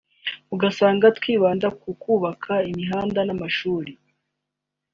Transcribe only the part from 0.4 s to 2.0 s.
ugasanga twibanda ku